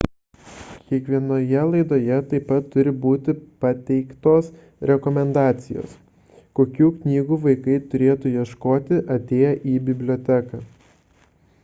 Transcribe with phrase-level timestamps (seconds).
[0.91, 4.49] kiekvienoje laidoje taip pat turi būti pateiktos
[4.91, 5.93] rekomendacijos
[6.61, 10.63] kokių knygų vaikai turėtų ieškoti atėję į biblioteką